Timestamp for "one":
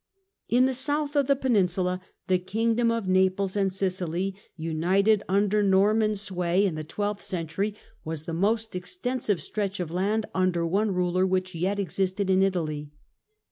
10.65-10.91